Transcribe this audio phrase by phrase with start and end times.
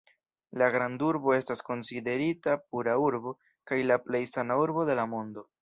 [0.61, 3.37] La grandurbo estas konsiderita pura urbo
[3.73, 5.47] kaj la plej sana urbo de la mondo.